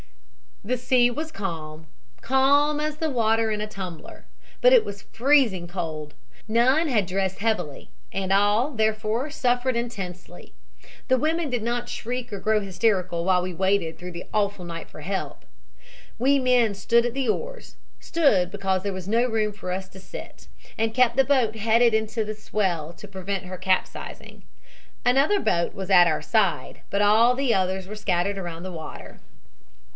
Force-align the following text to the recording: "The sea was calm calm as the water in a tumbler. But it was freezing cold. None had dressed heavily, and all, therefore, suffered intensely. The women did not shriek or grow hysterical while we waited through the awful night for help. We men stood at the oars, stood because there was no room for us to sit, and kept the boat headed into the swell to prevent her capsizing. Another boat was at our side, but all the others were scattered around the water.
"The 0.63 0.77
sea 0.77 1.09
was 1.11 1.31
calm 1.31 1.87
calm 2.21 2.79
as 2.79 2.97
the 2.97 3.09
water 3.09 3.49
in 3.51 3.61
a 3.61 3.67
tumbler. 3.67 4.25
But 4.59 4.73
it 4.73 4.85
was 4.85 5.03
freezing 5.03 5.67
cold. 5.67 6.15
None 6.47 6.87
had 6.87 7.05
dressed 7.05 7.37
heavily, 7.39 7.89
and 8.11 8.31
all, 8.33 8.71
therefore, 8.71 9.29
suffered 9.29 9.75
intensely. 9.75 10.53
The 11.07 11.17
women 11.17 11.49
did 11.51 11.61
not 11.63 11.87
shriek 11.89 12.33
or 12.33 12.39
grow 12.39 12.61
hysterical 12.61 13.25
while 13.25 13.41
we 13.43 13.53
waited 13.53 13.97
through 13.97 14.11
the 14.11 14.25
awful 14.33 14.65
night 14.65 14.87
for 14.89 15.01
help. 15.01 15.45
We 16.19 16.39
men 16.39 16.73
stood 16.75 17.05
at 17.05 17.13
the 17.15 17.29
oars, 17.29 17.75
stood 17.99 18.49
because 18.51 18.81
there 18.83 18.93
was 18.93 19.07
no 19.07 19.27
room 19.27 19.53
for 19.53 19.71
us 19.71 19.87
to 19.89 19.99
sit, 19.99 20.47
and 20.79 20.95
kept 20.95 21.15
the 21.15 21.23
boat 21.23 21.55
headed 21.55 21.93
into 21.95 22.23
the 22.23 22.35
swell 22.35 22.91
to 22.93 23.07
prevent 23.07 23.45
her 23.45 23.57
capsizing. 23.57 24.43
Another 25.05 25.39
boat 25.39 25.73
was 25.75 25.89
at 25.91 26.07
our 26.07 26.23
side, 26.23 26.81
but 26.89 27.03
all 27.03 27.35
the 27.35 27.53
others 27.53 27.87
were 27.87 27.95
scattered 27.95 28.37
around 28.37 28.61
the 28.63 28.71
water. 28.71 29.19